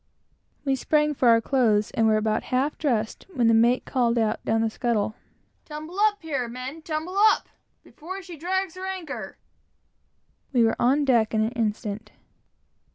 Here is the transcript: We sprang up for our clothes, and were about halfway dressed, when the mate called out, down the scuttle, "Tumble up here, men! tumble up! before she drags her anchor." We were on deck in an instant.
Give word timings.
We 0.65 0.75
sprang 0.75 1.11
up 1.11 1.17
for 1.17 1.27
our 1.27 1.41
clothes, 1.41 1.91
and 1.91 2.07
were 2.07 2.17
about 2.17 2.41
halfway 2.45 2.79
dressed, 2.79 3.27
when 3.35 3.45
the 3.45 3.53
mate 3.53 3.85
called 3.85 4.17
out, 4.17 4.43
down 4.43 4.61
the 4.61 4.69
scuttle, 4.71 5.13
"Tumble 5.63 5.99
up 5.99 6.23
here, 6.23 6.47
men! 6.47 6.81
tumble 6.81 7.15
up! 7.19 7.49
before 7.83 8.23
she 8.23 8.35
drags 8.35 8.73
her 8.73 8.87
anchor." 8.87 9.37
We 10.53 10.63
were 10.63 10.75
on 10.81 11.05
deck 11.05 11.35
in 11.35 11.41
an 11.41 11.51
instant. 11.51 12.09